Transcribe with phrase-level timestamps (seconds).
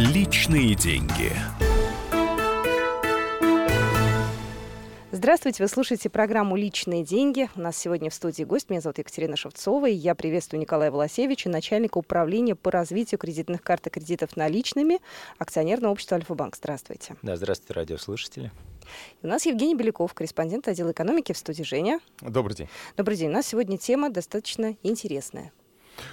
[0.00, 1.30] Личные деньги.
[5.12, 7.50] Здравствуйте, вы слушаете программу «Личные деньги».
[7.54, 8.70] У нас сегодня в студии гость.
[8.70, 9.90] Меня зовут Екатерина Шевцова.
[9.90, 15.00] И я приветствую Николая Волосевича, начальника управления по развитию кредитных карт и кредитов наличными
[15.36, 16.56] акционерного общества «Альфа-банк».
[16.56, 17.16] Здравствуйте.
[17.20, 18.52] Да, здравствуйте, радиослушатели.
[19.22, 22.00] И у нас Евгений Беляков, корреспондент отдела экономики в студии Женя.
[22.22, 22.68] Добрый день.
[22.96, 23.28] Добрый день.
[23.28, 25.52] У нас сегодня тема достаточно интересная.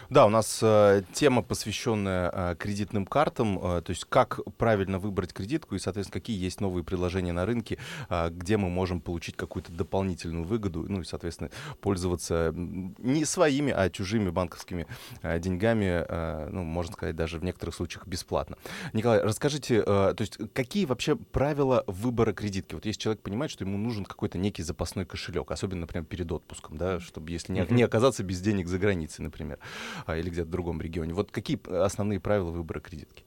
[0.10, 5.34] Да, у нас э, тема, посвященная э, кредитным картам, э, то есть как правильно выбрать
[5.34, 7.78] кредитку и, соответственно, какие есть новые предложения на рынке,
[8.10, 11.50] э, где мы можем получить какую-то дополнительную выгоду, ну и, соответственно,
[11.82, 14.88] пользоваться не своими, а чужими банковскими
[15.22, 18.58] э, деньгами, э, ну, можно сказать, даже в некоторых случаях бесплатно.
[18.94, 22.76] Николай, расскажите, э, то есть какие вообще правила выбора кредитки?
[22.76, 26.78] Вот если человек понимает, что ему нужен какой-то некий запасной кошелек, особенно, например, перед отпуском,
[26.78, 29.60] да, чтобы если не, не оказаться без денег за границей, например
[30.08, 31.14] или где-то в другом регионе.
[31.14, 33.24] Вот какие основные правила выбора кредитки?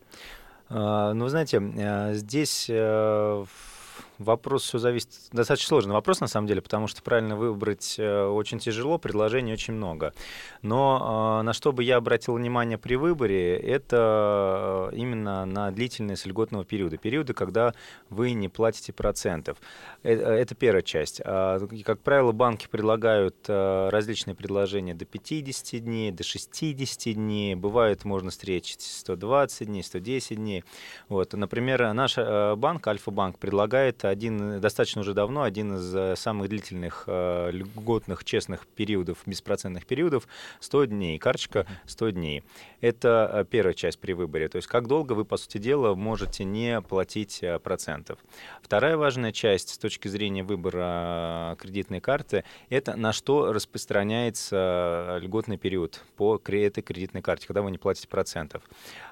[0.69, 3.45] А, ну, вы знаете, а, здесь э,
[4.21, 8.59] вопрос все зависит, достаточно сложный вопрос на самом деле, потому что правильно выбрать э, очень
[8.59, 10.13] тяжело, предложений очень много.
[10.63, 16.27] Но э, на что бы я обратил внимание при выборе, это э, именно на длительность
[16.27, 17.75] льготного периода, периоды, когда
[18.11, 19.59] вы не платите процентов.
[20.03, 21.21] Это первая часть.
[21.25, 28.31] А, как правило, банки предлагают различные предложения до 50 дней, до 60 дней, бывает можно
[28.31, 30.65] встретить 120 дней, 110 дней.
[31.09, 31.33] Вот.
[31.33, 37.51] Например, наш банк, Альфа-банк, предлагает один, достаточно уже давно, один из э, самых длительных э,
[37.53, 40.29] льготных, честных периодов, беспроцентных периодов,
[40.61, 42.45] 100 дней, карточка 100 дней.
[42.81, 46.45] Это э, первая часть при выборе, то есть как долго вы, по сути дела, можете
[46.45, 48.19] не платить процентов.
[48.63, 56.03] Вторая важная часть с точки зрения выбора кредитной карты, это на что распространяется льготный период
[56.17, 58.63] по этой кредитной карте, когда вы не платите процентов.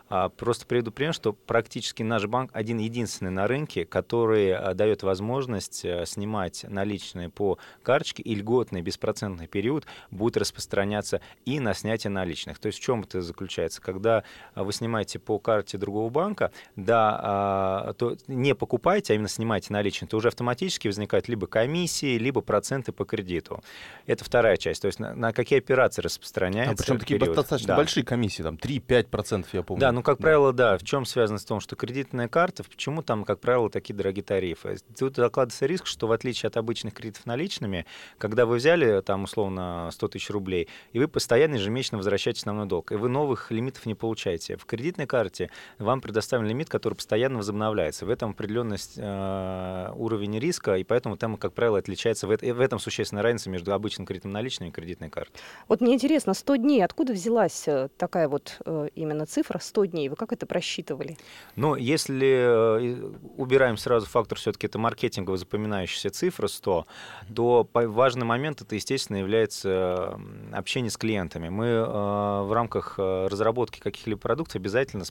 [0.08, 5.02] А, просто приведу пример, что практически наш банк один единственный на рынке, который а, дает
[5.02, 12.10] возможность э, снимать наличные по карточке, и льготный беспроцентный период будет распространяться и на снятие
[12.10, 12.58] наличных.
[12.58, 13.82] То есть в чем это заключается?
[13.82, 14.24] Когда
[14.54, 20.08] а, вы снимаете по карте другого банка, да, то не покупаете, а именно снимаете наличные,
[20.08, 23.62] то уже автоматически возникают либо комиссии, либо проценты по кредиту.
[24.06, 24.82] Это вторая часть.
[24.82, 27.36] То есть на, на какие операции распространяется а Причем такие период.
[27.36, 27.76] достаточно да.
[27.76, 29.80] большие комиссии, там 3-5% я помню.
[29.80, 30.78] Да, ну, как правило, да.
[30.78, 34.76] В чем связано с тем, что кредитная карта, почему там, как правило, такие дорогие тарифы?
[34.96, 37.84] Тут закладывается риск, что в отличие от обычных кредитов наличными,
[38.16, 42.92] когда вы взяли там условно 100 тысяч рублей, и вы постоянно ежемесячно возвращаете основной долг,
[42.92, 44.56] и вы новых лимитов не получаете.
[44.56, 45.50] В кредитной карте
[45.80, 48.06] вам предоставлен лимит, который постоянно возобновляется.
[48.06, 52.78] В этом определенный э, уровень риска, и поэтому там, как правило, отличается, в, в этом
[52.78, 55.34] существенная разница между обычным кредитом наличными и кредитной картой.
[55.66, 60.08] Вот мне интересно, 100 дней, откуда взялась э, такая вот э, именно цифра 100 дней?
[60.08, 61.16] Вы как это просчитывали?
[61.56, 66.86] Ну, если э, убираем сразу фактор, все-таки это маркетинговая запоминающаяся цифра 100,
[67.34, 70.20] то важный момент это, естественно, является
[70.52, 71.48] общение с клиентами.
[71.48, 75.04] Мы э, в рамках э, разработки каких-либо продуктов обязательно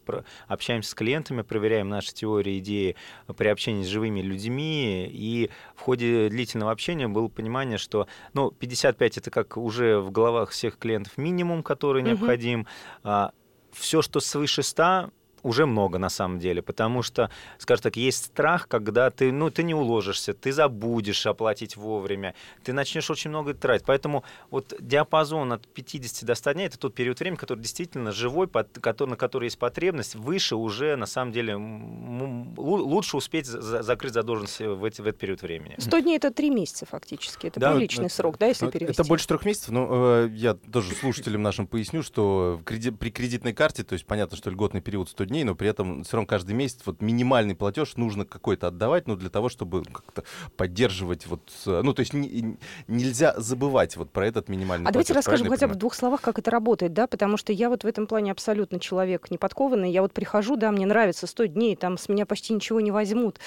[0.47, 2.95] общаемся с клиентами, проверяем наши теории, идеи
[3.37, 9.17] при общении с живыми людьми, и в ходе длительного общения было понимание, что ну, 55
[9.17, 12.09] это как уже в головах всех клиентов минимум, который угу.
[12.09, 12.67] необходим,
[13.03, 13.31] а
[13.71, 15.11] все, что свыше 100,
[15.43, 19.63] уже много на самом деле, потому что, скажем так, есть страх, когда ты, ну, ты
[19.63, 22.33] не уложишься, ты забудешь оплатить вовремя,
[22.63, 23.85] ты начнешь очень много тратить.
[23.85, 28.47] Поэтому вот диапазон от 50 до 100 дней– это тот период времени, который действительно живой,
[28.47, 34.13] под, который, на который есть потребность, выше уже, на самом деле, лучше успеть за, закрыть
[34.13, 35.75] задолженность в, эти, в этот период времени.
[35.77, 39.01] 100 дней– это 3 месяца фактически, это да, приличный это, срок, да, если это, перевести?
[39.01, 43.53] Это больше трех месяцев, но э, я тоже слушателям нашим поясню, что креди, при кредитной
[43.53, 46.53] карте, то есть понятно, что льготный период 100 дней, но при этом все равно каждый
[46.53, 50.23] месяц вот минимальный платеж нужно какой-то отдавать, ну, для того, чтобы как-то
[50.55, 52.57] поддерживать вот, ну, то есть не,
[52.87, 55.07] нельзя забывать вот про этот минимальный а платеж.
[55.07, 57.83] давайте расскажем хотя бы в двух словах, как это работает, да, потому что я вот
[57.83, 61.97] в этом плане абсолютно человек неподкованный, я вот прихожу, да, мне нравится 100 дней, там
[61.97, 63.39] с меня почти ничего не возьмут.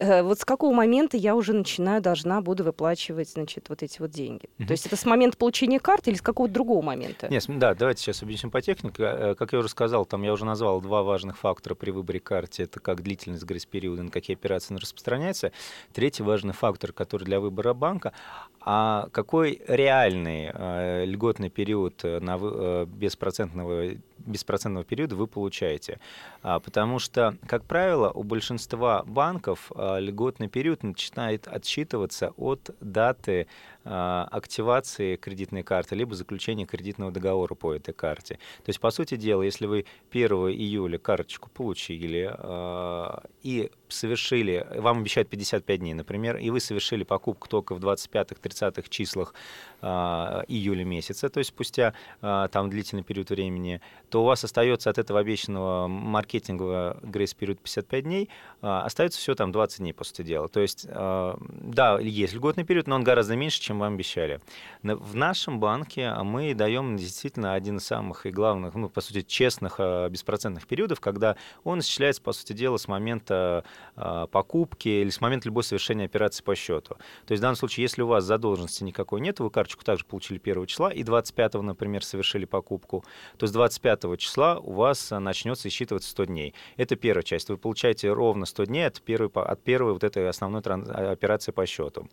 [0.00, 4.10] Э, вот с какого момента я уже начинаю, должна буду выплачивать, значит, вот эти вот
[4.10, 4.48] деньги?
[4.58, 4.66] Mm-hmm.
[4.66, 7.28] То есть это с момента получения карты или с какого-то другого момента?
[7.28, 9.02] Нет, да, давайте сейчас объясним по технике.
[9.02, 12.62] Э, как я уже сказал, там я уже назвал два важных фактора при выборе карты.
[12.64, 15.52] Это как длительность грейс-периода, на какие операции она распространяется.
[15.92, 18.12] Третий важный фактор, который для выбора банка,
[18.60, 26.00] а какой реальный э, льготный период на, э, беспроцентного беспроцентного периода вы получаете.
[26.42, 33.46] А, потому что, как правило, у большинства банков а, льготный период начинает отсчитываться от даты
[33.88, 38.34] активации кредитной карты, либо заключения кредитного договора по этой карте.
[38.64, 44.98] То есть, по сути дела, если вы 1 июля карточку получили а, и совершили, вам
[44.98, 49.34] обещают 55 дней, например, и вы совершили покупку только в 25-30 числах
[49.80, 53.80] а, июля месяца, то есть спустя там длительный период времени,
[54.10, 58.28] то у вас остается от этого обещанного маркетингового грейс-период 55 дней,
[58.60, 60.48] остается все там 20 дней, по сути дела.
[60.48, 64.40] То есть, да, есть льготный период, но он гораздо меньше, чем вам обещали.
[64.82, 69.76] В нашем банке мы даем действительно один из самых и главных, ну, по сути, честных
[69.78, 73.64] а, беспроцентных периодов, когда он исчисляется, по сути дела, с момента
[73.96, 76.96] а, покупки или с момента любой совершения операции по счету.
[77.26, 80.40] То есть в данном случае, если у вас задолженности никакой нет, вы карточку также получили
[80.42, 83.04] 1 числа и 25, например, совершили покупку,
[83.36, 86.54] то с 25 числа у вас начнется считываться 100 дней.
[86.76, 87.48] Это первая часть.
[87.48, 92.08] Вы получаете ровно 100 дней от первой, от первой вот этой основной операции по счету.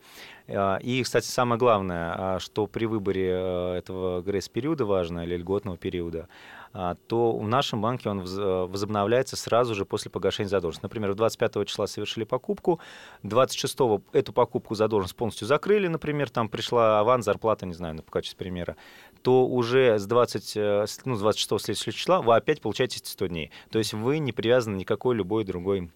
[0.48, 5.78] И, кстати, самое самое главное, а, что при выборе э, этого грейс-периода важно или льготного
[5.78, 6.28] периода,
[6.74, 10.86] а, то в нашем банке он возобновляется сразу же после погашения задолженности.
[10.86, 12.80] Например, 25 числа совершили покупку,
[13.24, 13.78] 26
[14.13, 18.75] эту покупку задолженность полностью закрыли, например, там пришла аванс, зарплата, не знаю, в качестве примера,
[19.22, 23.52] то уже с, 20, э, ну, с 26 следующего числа вы опять получаете 100 дней.
[23.69, 25.90] То есть вы не привязаны никакой любой другой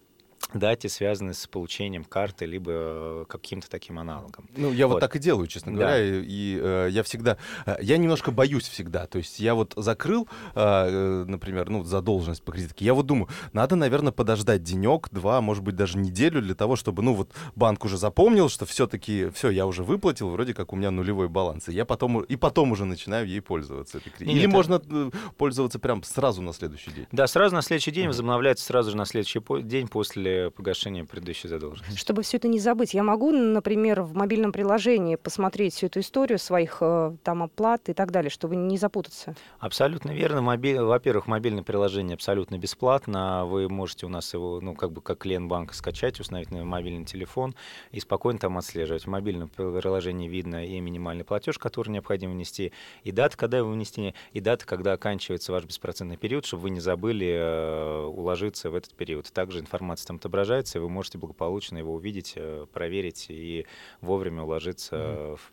[0.54, 4.48] дате, связанной с получением карты, либо э, каким-то таким аналогом.
[4.56, 6.02] Ну, я вот, вот так и делаю, честно говоря, да.
[6.02, 7.36] и, и э, я всегда,
[7.66, 12.42] э, я немножко боюсь всегда, то есть я вот закрыл, э, э, например, ну, задолженность
[12.42, 16.54] по кредитке, я вот думаю, надо, наверное, подождать денек, два, может быть, даже неделю для
[16.54, 20.72] того, чтобы, ну, вот банк уже запомнил, что все-таки, все, я уже выплатил, вроде как
[20.72, 24.34] у меня нулевой баланс, и я потом, и потом уже начинаю ей пользоваться этой кредиткой.
[24.34, 25.10] Или Нет, можно это...
[25.36, 27.06] пользоваться прям сразу на следующий день?
[27.12, 31.98] Да, сразу на следующий день, возобновляется сразу же на следующий день после погашения предыдущей задолженности.
[31.98, 36.38] Чтобы все это не забыть, я могу, например, в мобильном приложении посмотреть всю эту историю
[36.38, 39.34] своих э, там оплат и так далее, чтобы не запутаться?
[39.58, 40.40] Абсолютно верно.
[40.40, 40.80] Мобиль...
[40.80, 43.44] Во-первых, мобильное приложение абсолютно бесплатно.
[43.44, 47.04] Вы можете у нас его, ну, как бы как клиент банка скачать, установить на мобильный
[47.04, 47.54] телефон
[47.90, 49.04] и спокойно там отслеживать.
[49.04, 52.72] В мобильном приложении видно и минимальный платеж, который необходимо внести,
[53.04, 56.80] и дата, когда его внести, и дата, когда оканчивается ваш беспроцентный период, чтобы вы не
[56.80, 59.30] забыли э, уложиться в этот период.
[59.32, 63.66] Также информация там отображается, и вы можете благополучно его увидеть, э, проверить и
[64.00, 65.36] вовремя уложиться mm-hmm.
[65.36, 65.52] в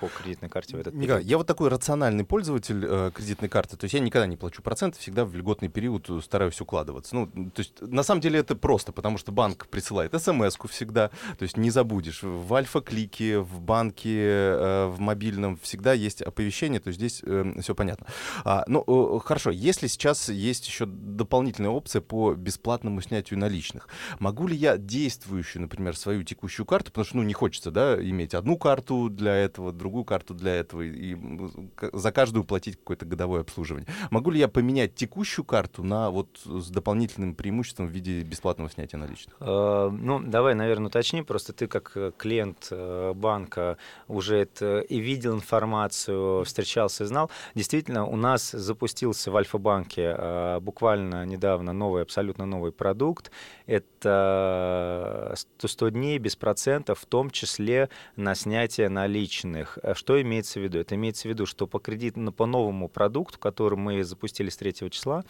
[0.00, 1.30] по кредитной карте в этот Николай, период?
[1.30, 3.76] я вот такой рациональный пользователь э, кредитной карты.
[3.76, 7.14] То есть я никогда не плачу проценты, всегда в льготный период стараюсь укладываться.
[7.14, 11.10] Ну, то есть на самом деле это просто, потому что банк присылает смс-ку всегда.
[11.38, 12.22] То есть не забудешь.
[12.22, 16.80] В альфа-клике, в банке, э, в мобильном всегда есть оповещение.
[16.80, 18.06] То есть здесь э, все понятно.
[18.44, 19.50] А, ну, э, хорошо.
[19.50, 23.88] Если сейчас есть еще дополнительная опция по бесплатному снятию наличных,
[24.18, 28.34] могу ли я действующую, например, свою текущую карту, потому что ну, не хочется да, иметь
[28.34, 31.16] одну карту для этого, другую карту для этого и
[31.92, 33.88] за каждую платить какое-то годовое обслуживание.
[34.10, 38.98] Могу ли я поменять текущую карту на вот с дополнительным преимуществом в виде бесплатного снятия
[38.98, 39.36] наличных?
[39.40, 41.22] Э, ну, давай, наверное, уточни.
[41.22, 43.78] Просто ты как э, клиент э, банка
[44.08, 47.30] уже это и видел информацию, встречался и знал.
[47.54, 53.30] Действительно, у нас запустился в Альфа-банке буквально недавно новый, абсолютно новый продукт.
[53.66, 59.45] Это 100 дней без процентов, в том числе на снятие наличных.
[59.54, 60.78] Э, что имеется в виду?
[60.78, 64.56] Это имеется в виду, что по кредиту, ну, по новому продукту, который мы запустили с
[64.56, 65.24] 3 числа,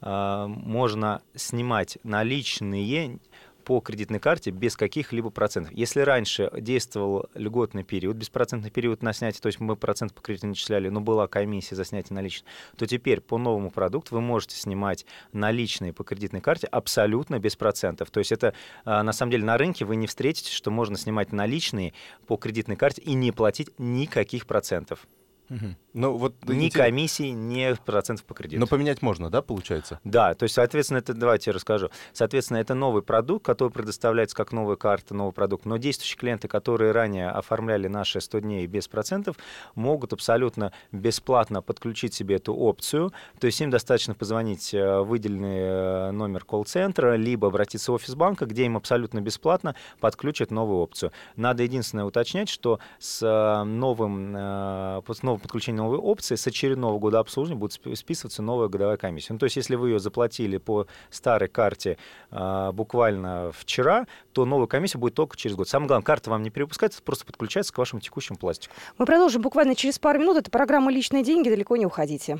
[0.00, 3.18] а, можно снимать наличные
[3.64, 5.72] по кредитной карте без каких-либо процентов.
[5.72, 10.48] Если раньше действовал льготный период, беспроцентный период на снятие, то есть мы процент по кредиту
[10.48, 15.06] начисляли, но была комиссия за снятие наличных, то теперь по новому продукту вы можете снимать
[15.32, 18.10] наличные по кредитной карте абсолютно без процентов.
[18.10, 18.54] То есть это
[18.84, 21.94] а, на самом деле на рынке вы не встретите, что можно снимать наличные
[22.26, 25.06] по кредитной карте и не платить никаких процентов.
[25.50, 25.76] Угу.
[25.94, 26.86] Ну, вот, ни интерес...
[26.86, 28.60] комиссии, ни процентов по кредиту.
[28.60, 30.00] Но поменять можно, да, получается?
[30.02, 31.90] Да, то есть, соответственно, это, давайте я расскажу.
[32.12, 35.66] Соответственно, это новый продукт, который предоставляется как новая карта, новый продукт.
[35.66, 39.36] Но действующие клиенты, которые ранее оформляли наши 100 дней без процентов,
[39.76, 43.12] могут абсолютно бесплатно подключить себе эту опцию.
[43.38, 48.16] То есть им достаточно позвонить в э, выделенный э, номер колл-центра, либо обратиться в офис
[48.16, 51.12] банка, где им абсолютно бесплатно подключат новую опцию.
[51.36, 57.18] Надо единственное уточнять, что с э, новым, с новым подключением новой опции с очередного года
[57.18, 59.32] обслуживания будет списываться новая годовая комиссия.
[59.32, 61.98] Ну, то есть, если вы ее заплатили по старой карте
[62.30, 65.68] а, буквально вчера, то новая комиссия будет только через год.
[65.68, 68.74] Самое главное, карта вам не перепускается, просто подключается к вашему текущему пластику.
[68.98, 70.36] Мы продолжим буквально через пару минут.
[70.36, 71.48] Это программа «Личные деньги».
[71.48, 72.38] Далеко не уходите.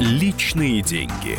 [0.00, 1.38] Личные деньги.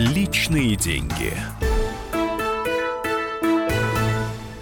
[0.00, 1.36] Личные деньги.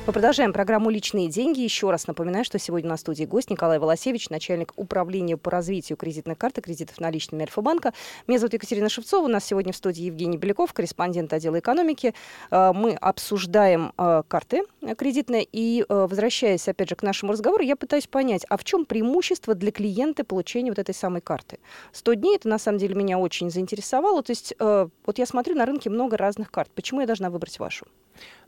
[0.08, 1.60] Мы продолжаем программу «Личные деньги».
[1.60, 6.38] Еще раз напоминаю, что сегодня на студии гость Николай Волосевич, начальник управления по развитию кредитных
[6.38, 7.92] карт и кредитов наличными Альфа-банка.
[8.26, 9.26] Меня зовут Екатерина Шевцова.
[9.26, 12.14] У нас сегодня в студии Евгений Беляков, корреспондент отдела экономики.
[12.50, 14.62] Э, мы обсуждаем э, карты
[14.96, 15.46] кредитные.
[15.52, 19.54] И, э, возвращаясь, опять же, к нашему разговору, я пытаюсь понять, а в чем преимущество
[19.54, 21.58] для клиента получения вот этой самой карты?
[21.92, 24.22] 100 дней, это на самом деле меня очень заинтересовало.
[24.22, 26.70] То есть, вот я смотрю, на рынке много разных карт.
[26.74, 27.84] Почему я должна выбрать вашу?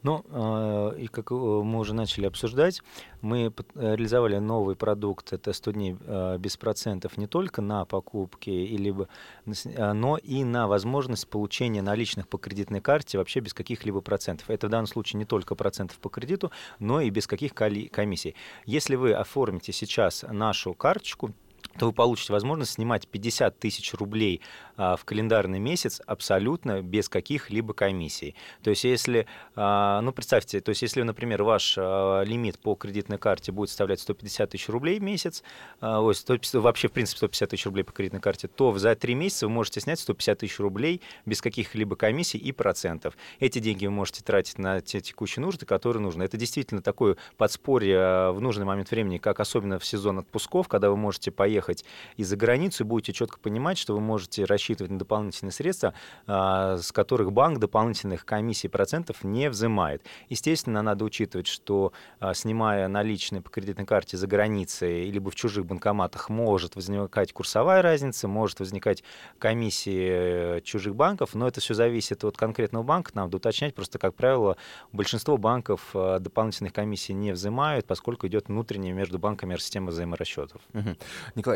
[0.02, 1.30] Ну, и как
[1.62, 2.82] мы уже начали обсуждать,
[3.20, 5.96] мы э, реализовали новый продукт, это 100 дней
[6.38, 9.08] без процентов не только на покупки, либо,
[9.46, 14.50] но и на возможность получения наличных по кредитной карте вообще без каких-либо процентов.
[14.50, 18.34] Это в данном случае не только процентов по кредиту, но и без каких комиссий.
[18.66, 21.32] Если вы оформите сейчас нашу карточку,
[21.78, 24.40] то вы получите возможность снимать 50 тысяч рублей
[24.76, 28.34] а, в календарный месяц абсолютно без каких-либо комиссий.
[28.62, 33.18] То есть если, а, ну представьте, то есть если, например, ваш а, лимит по кредитной
[33.18, 35.42] карте будет составлять 150 тысяч рублей в месяц,
[35.80, 39.14] а, ой, 150, вообще в принципе 150 тысяч рублей по кредитной карте, то за 3
[39.14, 43.14] месяца вы можете снять 150 тысяч рублей без каких-либо комиссий и процентов.
[43.38, 46.22] Эти деньги вы можете тратить на те текущие нужды, которые нужны.
[46.24, 50.90] Это действительно такое подспорье а, в нужный момент времени, как особенно в сезон отпусков, когда
[50.90, 51.84] вы можете поехать ехать
[52.16, 55.94] и за границу, и будете четко понимать, что вы можете рассчитывать на дополнительные средства,
[56.26, 60.02] а, с которых банк дополнительных комиссий процентов не взимает.
[60.28, 65.66] Естественно, надо учитывать, что а, снимая наличные по кредитной карте за границей либо в чужих
[65.66, 69.04] банкоматах, может возникать курсовая разница, может возникать
[69.38, 74.14] комиссии э, чужих банков, но это все зависит от конкретного банка, надо уточнять, просто, как
[74.14, 74.56] правило,
[74.92, 80.60] большинство банков а, дополнительных комиссий не взимают, поскольку идет внутренняя между банками система взаиморасчетов.
[80.74, 80.96] Угу.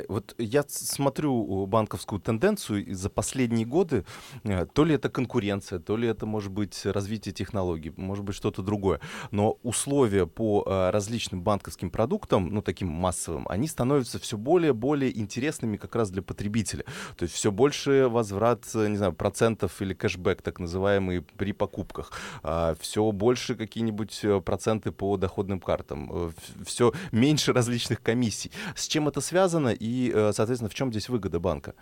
[0.09, 4.05] Вот я смотрю банковскую тенденцию за последние годы,
[4.45, 8.63] э, то ли это конкуренция, то ли это может быть развитие технологий, может быть что-то
[8.63, 9.01] другое.
[9.31, 14.73] Но условия по э, различным банковским продуктам, ну таким массовым, они становятся все более и
[14.73, 16.85] более интересными как раз для потребителя.
[17.17, 22.13] То есть все больше возврат, э, не знаю, процентов или кэшбэк, так называемый, при покупках.
[22.43, 26.33] А, все больше какие-нибудь проценты по доходным картам.
[26.65, 28.51] Все меньше различных комиссий.
[28.75, 31.75] С чем это связано и э, соответственно, в чем здесь выгода банка?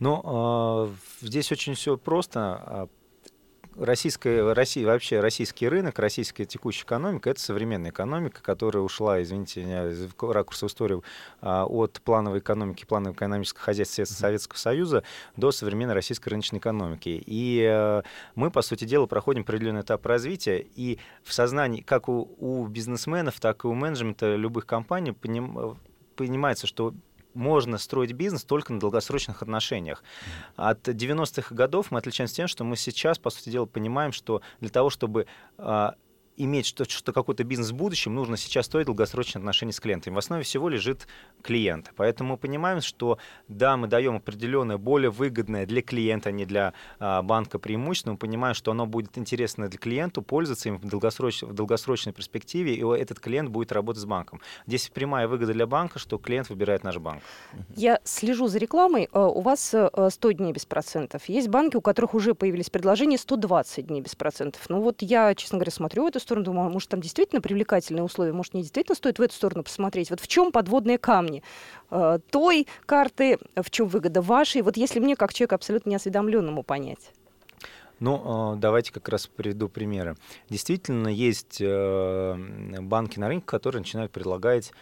[0.00, 2.40] Ну, э, здесь очень все просто.
[2.40, 2.88] А,
[3.74, 9.90] российская, Россия, вообще российский рынок, российская текущая экономика— это современная экономика, которая ушла, извините меня,
[10.20, 11.02] ракурс в историю,
[11.40, 15.02] а, от плановой экономики, планового экономического хозяйства Советского Союза
[15.36, 17.22] до современной российской рыночной экономики.
[17.24, 18.02] И э,
[18.34, 23.40] мы, по сути дела, проходим определенный этап развития, и в сознании как у, у бизнесменов,
[23.40, 25.78] так и у менеджмента любых компаний поним,
[26.14, 26.92] понимается, что
[27.38, 30.02] можно строить бизнес только на долгосрочных отношениях.
[30.56, 34.70] От 90-х годов мы отличаемся тем, что мы сейчас, по сути дела, понимаем, что для
[34.70, 35.26] того, чтобы
[35.56, 35.94] а,
[36.38, 40.14] иметь что, что какой-то бизнес в будущем, нужно сейчас строить долгосрочные отношения с клиентами.
[40.14, 41.06] В основе всего лежит
[41.42, 41.92] клиент.
[41.96, 43.18] Поэтому мы понимаем, что
[43.48, 48.12] да, мы даем определенное, более выгодное для клиента, а не для а, банка преимущество.
[48.12, 52.74] Мы понимаем, что оно будет интересно для клиенту, пользоваться им в, долгосроч, в долгосрочной перспективе,
[52.74, 54.40] и этот клиент будет работать с банком.
[54.66, 57.22] Здесь прямая выгода для банка, что клиент выбирает наш банк.
[57.76, 59.08] Я слежу за рекламой.
[59.12, 61.28] А, у вас 100 э, дней без процентов.
[61.28, 64.62] Есть банки, у которых уже появились предложения 120 дней без процентов.
[64.68, 68.32] Ну вот я, честно говоря, смотрю эту сторону, думаю, а может, там действительно привлекательные условия,
[68.32, 70.10] может, не действительно стоит в эту сторону посмотреть.
[70.10, 71.42] Вот в чем подводные камни
[71.90, 74.62] э, той карты, в чем выгода вашей?
[74.62, 77.12] Вот если мне, как человеку абсолютно неосведомленному, понять.
[78.00, 80.16] Ну, э, давайте как раз приведу примеры.
[80.48, 82.34] Действительно, есть э,
[82.80, 84.72] банки на рынке, которые начинают предлагать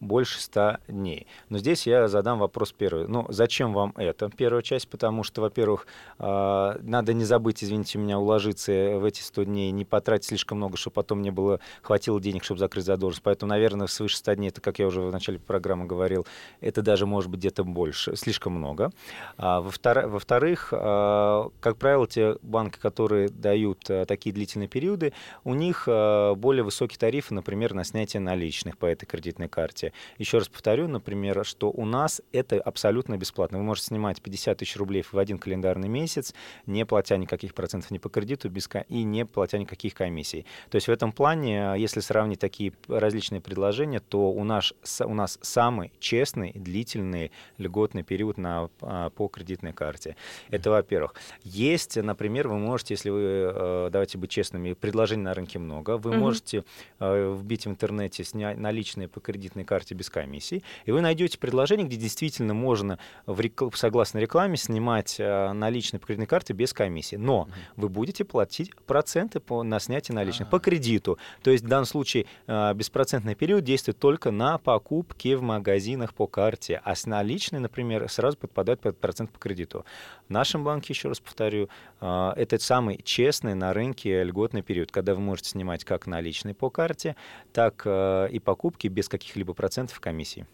[0.00, 1.26] больше 100 дней.
[1.48, 3.08] Но здесь я задам вопрос первый.
[3.08, 4.30] Ну, зачем вам это?
[4.36, 5.86] Первая часть, потому что, во-первых,
[6.18, 10.76] а, надо не забыть, извините меня, уложиться в эти 100 дней, не потратить слишком много,
[10.76, 13.22] чтобы потом не было, хватило денег, чтобы закрыть задолженность.
[13.22, 16.26] Поэтому, наверное, свыше 100 дней, это, как я уже в начале программы говорил,
[16.60, 18.90] это даже может быть где-то больше, слишком много.
[19.36, 25.12] А, во-вторых, а, как правило, те банки, которые дают а, такие длительные периоды,
[25.44, 29.92] у них а, более высокие тарифы, например, на снятие наличных по этой кредитной карте.
[30.18, 33.58] Еще раз повторю, например, что у нас это абсолютно бесплатно.
[33.58, 36.34] Вы можете снимать 50 тысяч рублей в один календарный месяц,
[36.66, 40.46] не платя никаких процентов ни по кредиту без, и не платя никаких комиссий.
[40.70, 45.38] То есть в этом плане, если сравнить такие различные предложения, то у нас, у нас
[45.42, 50.16] самый честный, длительный, льготный период на, а, по кредитной карте.
[50.50, 51.14] Это во-первых.
[51.44, 56.12] Есть, например, вы можете, если вы, э, давайте быть честными, предложений на рынке много, вы
[56.12, 56.18] mm-hmm.
[56.18, 56.64] можете
[56.98, 61.86] э, вбить в интернете снять наличные по кредитной карте без комиссии, и вы найдете предложение,
[61.86, 63.62] где действительно можно, в рек...
[63.74, 67.16] согласно рекламе, снимать э, наличные по кредитной карте без комиссии.
[67.16, 71.18] Но вы будете платить проценты по, на снятие наличных, по кредиту.
[71.42, 76.80] То есть в данном случае беспроцентный период действует только на покупки в магазинах по карте,
[76.84, 79.84] а с наличной, например, сразу подпадает под процент по кредиту.
[80.28, 81.68] В нашем банке, еще раз повторю,
[82.00, 86.70] а, это самый честный на рынке льготный период, когда вы можете снимать как наличные по
[86.70, 87.16] карте,
[87.52, 90.46] так а, и покупки без каких-либо процентов комиссии.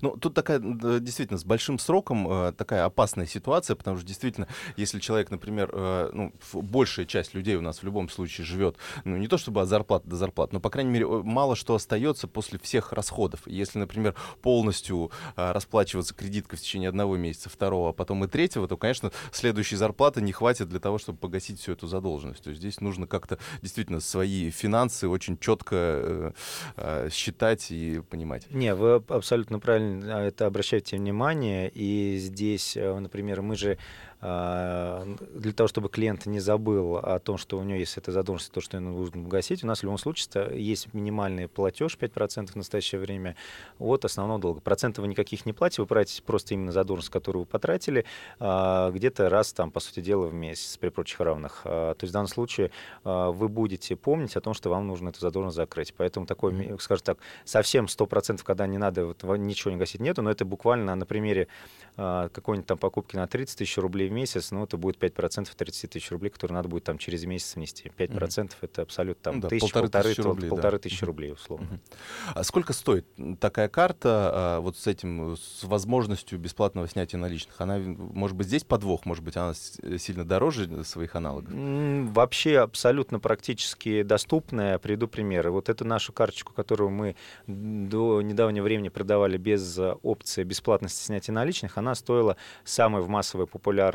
[0.00, 5.00] Ну, тут такая, действительно, с большим сроком а, такая опасная ситуация, потому что действительно, если
[5.00, 5.72] человек, например,
[6.12, 9.68] ну, большая часть людей у нас в любом случае живет, ну, не то чтобы от
[9.68, 13.40] зарплаты до зарплаты, но, по крайней мере, мало что остается после всех расходов.
[13.46, 18.76] Если, например, полностью расплачиваться кредиткой в течение одного месяца, второго, а потом и третьего, то,
[18.76, 22.42] конечно, следующей зарплаты не хватит для того, чтобы погасить всю эту задолженность.
[22.42, 26.32] То есть здесь нужно как-то действительно свои финансы очень четко э,
[26.76, 28.46] э, считать и понимать.
[28.50, 31.70] Не, вы абсолютно правильно это обращаете внимание.
[31.72, 37.38] И здесь, э, например, мы же а, для того, чтобы клиент не забыл о том,
[37.38, 39.98] что у него есть эта задолженность, то, что ему нужно погасить, у нас в любом
[39.98, 43.34] случае есть минимальный платеж 5% в настоящее время
[43.80, 44.60] от основного долга.
[44.60, 48.04] Процентов вы никаких не платите, вы платите просто именно задолженность, которую вы потратили,
[48.38, 51.62] а, где-то раз, там, по сути дела, в месяц при прочих равных.
[51.64, 52.70] А, то есть в данном случае
[53.02, 55.94] вы будете помнить о том, что вам нужно эту задолженность закрыть.
[55.96, 56.80] Поэтому такой, mm-hmm.
[56.80, 60.94] скажем так, совсем 100%, когда не надо, вот, ничего не гасить, нету, но это буквально
[60.94, 61.48] на примере
[61.96, 66.30] какой-нибудь там покупки на 30 тысяч рублей месяц, ну, это будет 5% 30 тысяч рублей,
[66.30, 67.90] которые надо будет там через месяц внести.
[67.96, 68.54] 5% mm-hmm.
[68.60, 70.82] это абсолютно там, ну, да, тысяч, полторы, полторы тысячи рублей, полторы да.
[70.82, 71.64] тысячи рублей, условно.
[71.64, 72.32] Mm-hmm.
[72.34, 73.06] А сколько стоит
[73.40, 77.60] такая карта а, вот с этим, с возможностью бесплатного снятия наличных?
[77.60, 81.52] Она, может быть, здесь подвох, может быть, она сильно дороже своих аналогов?
[81.52, 84.78] Mm, вообще абсолютно практически доступная.
[84.78, 85.50] Приведу примеры.
[85.50, 91.78] Вот эту нашу карточку, которую мы до недавнего времени продавали без опции бесплатности снятия наличных,
[91.78, 93.46] она стоила самой в массовой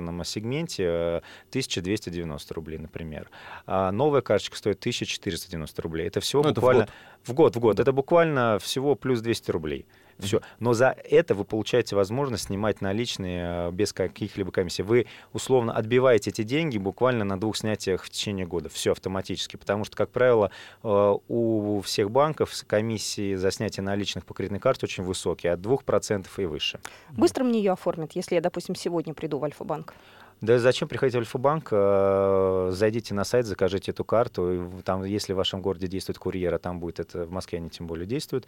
[0.07, 3.29] популярном сегменте 1290 э, рублей, например.
[3.65, 6.07] А новая карточка стоит 1490 рублей.
[6.07, 6.83] Это всего ну, буквально...
[6.83, 6.91] Это
[7.23, 7.33] в, год.
[7.33, 7.75] в год, в год.
[7.77, 7.83] Да.
[7.83, 9.85] Это буквально всего плюс 200 рублей.
[10.19, 10.41] Все.
[10.59, 14.83] Но за это вы получаете возможность снимать наличные э, без каких-либо комиссий.
[14.83, 18.69] Вы условно отбиваете эти деньги буквально на двух снятиях в течение года.
[18.69, 19.57] Все автоматически.
[19.57, 20.51] Потому что, как правило,
[20.83, 26.27] э, у всех банков комиссии за снятие наличных по кредитной карте очень высокие, от 2%
[26.37, 26.79] и выше.
[27.11, 29.93] Быстро мне ее оформят, если я, допустим, сегодня приду в Альфа-банк?
[30.41, 31.69] Да зачем приходить в Альфа-банк?
[31.71, 34.71] Э, зайдите на сайт, закажите эту карту.
[34.85, 37.87] Там, если в вашем городе действует курьер, а там будет это, в Москве они тем
[37.87, 38.45] более действуют,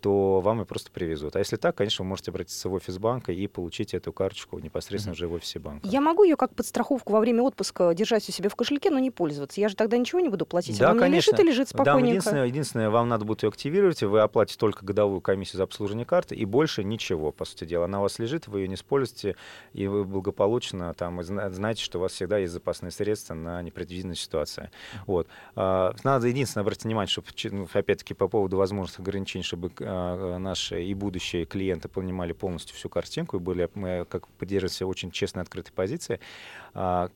[0.00, 1.34] то вам ее просто привезут.
[1.34, 5.14] А если так, конечно, вы можете обратиться в офис банка и получить эту карточку непосредственно
[5.14, 5.16] mm-hmm.
[5.16, 5.88] уже в офисе банка.
[5.88, 9.10] Я могу ее как подстраховку во время отпуска держать у себя в кошельке, но не
[9.10, 9.60] пользоваться.
[9.60, 10.78] Я же тогда ничего не буду платить.
[10.78, 11.32] Да, Она конечно.
[11.32, 12.02] лежит и лежит спокойненько.
[12.02, 16.06] Да, единственное, единственное, вам надо будет ее активировать, вы оплатите только годовую комиссию за обслуживание
[16.06, 17.86] карты, и больше ничего, по сути дела.
[17.86, 19.34] Она у вас лежит, вы ее не используете,
[19.72, 21.20] и вы благополучно там
[21.50, 24.70] знаете, что у вас всегда есть запасные средства на непредвиденные ситуации.
[25.06, 25.28] Вот.
[25.56, 30.82] А, надо единственное обратить внимание, чтобы, ну, опять-таки, по поводу возможных ограничений, чтобы а, наши
[30.84, 35.72] и будущие клиенты понимали полностью всю картинку и были, мы как поддерживаем очень честной, открытой
[35.72, 36.20] позиции.
[36.74, 37.08] А,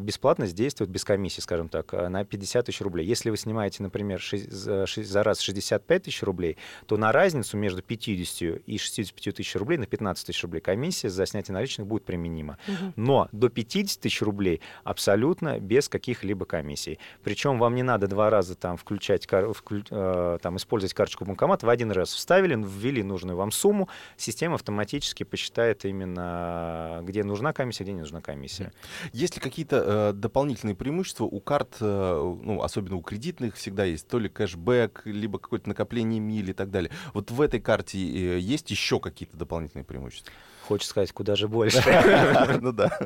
[0.00, 3.06] бесплатность действует без комиссии, скажем так, на 50 тысяч рублей.
[3.06, 8.78] Если вы снимаете, например, за раз 65 тысяч рублей, то на разницу между 50 и
[8.78, 12.58] 65 тысяч рублей на 15 тысяч рублей комиссия за снятие наличных будет применима.
[12.68, 12.92] Угу.
[12.96, 16.98] Но до 50 тысяч рублей абсолютно без каких-либо комиссий.
[17.24, 21.90] Причем вам не надо два раза там включать, вклю, там, использовать карточку банкомата, в один
[21.90, 28.00] раз вставили, ввели нужную вам сумму, система автоматически посчитает именно, где нужна комиссия, где не
[28.00, 28.72] нужна комиссия.
[29.12, 34.08] Есть ли какие-то э, дополнительные преимущества у карт, э, ну, особенно у кредитных, всегда есть
[34.08, 36.90] то ли кэшбэк, либо какое-то накопление миль и так далее.
[37.14, 40.32] Вот в этой карте э, есть еще какие-то дополнительные преимущества?
[40.66, 41.82] Хочется сказать, куда же больше.
[42.60, 42.98] Ну да.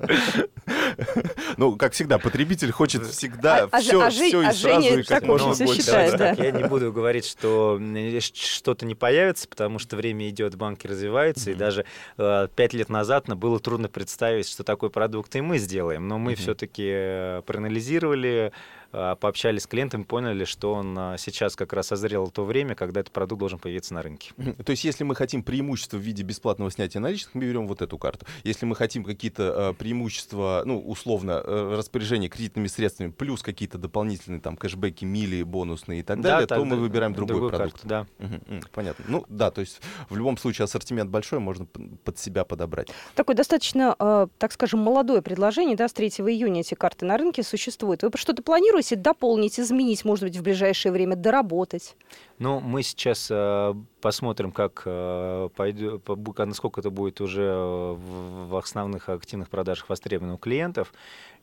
[1.57, 5.53] Ну, как всегда, потребитель хочет всегда все, а все а и сразу, и как можно
[5.53, 5.83] все больше.
[5.83, 6.33] считает, да.
[6.33, 7.81] Я не буду говорить, что
[8.21, 11.85] что-то не появится, потому что время идет, банки развиваются, и даже
[12.19, 16.09] э, пять лет назад было трудно представить, что такой продукт и мы сделаем.
[16.09, 18.53] Но мы все-таки проанализировали,
[18.93, 23.01] э, пообщались с клиентом, поняли, что он э, сейчас как раз созрел то время, когда
[23.01, 24.33] этот продукт должен появиться на рынке.
[24.65, 27.99] То есть, если мы хотим преимущество в виде бесплатного снятия наличных, мы берем вот эту
[27.99, 28.27] карту.
[28.45, 34.41] Если мы хотим какие-то э, преимущества, ну, условно, э, распоряжение кредитными средствами, плюс какие-то дополнительные
[34.41, 37.83] там кэшбэки, мили, бонусные и так Да, далее, так, то мы выбираем другой другую продукт.
[37.83, 38.07] карту, да.
[38.19, 39.05] М, понятно.
[39.09, 42.89] Ну да, то есть в любом случае ассортимент большой, можно под себя подобрать.
[43.15, 47.43] Такое достаточно, э, так скажем, молодое предложение, да, с 3 июня эти карты на рынке
[47.43, 48.03] существуют.
[48.03, 51.97] Вы что-то планируете дополнить, изменить, может быть, в ближайшее время, доработать?
[52.41, 57.43] Ну, мы сейчас э, посмотрим, как э, пойдё- по- бу- ка- насколько это будет уже
[57.43, 60.91] э, в, в основных активных продажах востребовано у клиентов,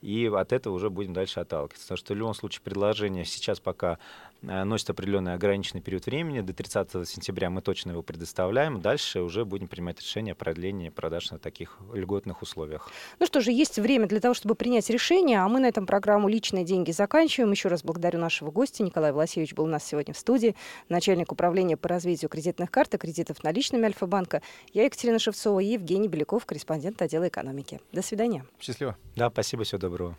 [0.02, 1.84] и от этого уже будем дальше отталкиваться.
[1.86, 4.00] Потому что в любом случае предложение сейчас пока
[4.42, 9.68] носит определенный ограниченный период времени, до 30 сентября мы точно его предоставляем, дальше уже будем
[9.68, 12.90] принимать решение о продлении продаж на таких льготных условиях.
[13.20, 16.28] Ну что же, есть время для того, чтобы принять решение, а мы на этом программу
[16.28, 17.52] «Личные деньги» заканчиваем.
[17.52, 18.84] Еще раз благодарю нашего гостя.
[18.84, 20.56] Николай Власевич был у нас сегодня в студии,
[20.90, 24.42] начальник управления по развитию кредитных карт и кредитов наличными Альфа-банка.
[24.74, 27.80] Я Екатерина Шевцова и Евгений Беляков, корреспондент отдела экономики.
[27.92, 28.46] До свидания.
[28.60, 28.98] Счастливо.
[29.16, 30.18] Да, спасибо, всего доброго.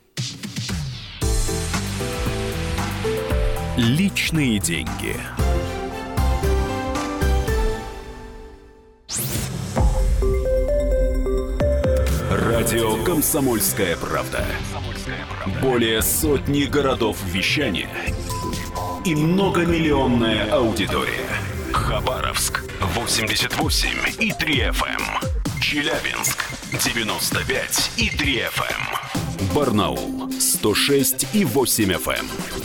[3.78, 5.14] Личные деньги.
[12.28, 14.44] Радио «Комсомольская правда».
[15.62, 17.88] Более сотни городов вещания
[19.04, 21.28] и многомиллионная аудитория.
[21.72, 25.02] Хабаровск 88 и 3 FM.
[25.60, 29.54] Челябинск 95 и 3 FM.
[29.54, 32.26] Барнаул 106 и 8 FM.